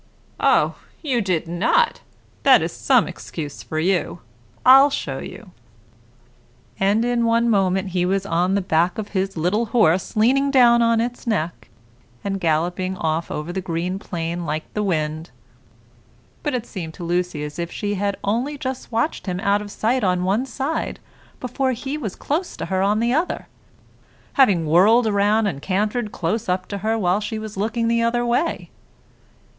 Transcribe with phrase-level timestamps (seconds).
[0.39, 2.01] "Oh, you did not!
[2.41, 4.21] That is some excuse for you.
[4.65, 5.51] I'll show you."
[6.79, 10.81] And in one moment he was on the back of his little horse, leaning down
[10.81, 11.69] on its neck,
[12.23, 15.29] and galloping off over the green plain like the wind;
[16.41, 19.69] but it seemed to Lucy as if she had only just watched him out of
[19.69, 20.99] sight on one side
[21.39, 23.47] before he was close to her on the other,
[24.33, 28.25] having whirled round and cantered close up to her while she was looking the other
[28.25, 28.71] way.